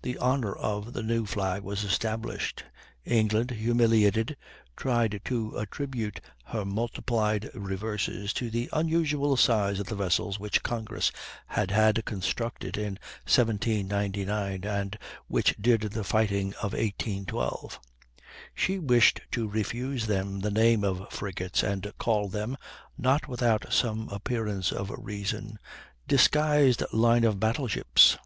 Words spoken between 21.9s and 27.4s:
called them, not without some appearance of reason, disguised line of